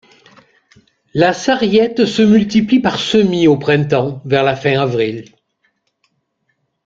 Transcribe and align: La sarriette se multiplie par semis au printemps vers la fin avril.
La 1.13 1.31
sarriette 1.31 2.05
se 2.07 2.23
multiplie 2.23 2.79
par 2.79 2.97
semis 2.97 3.47
au 3.47 3.55
printemps 3.55 4.23
vers 4.25 4.43
la 4.43 4.55
fin 4.55 4.79
avril. 4.81 5.25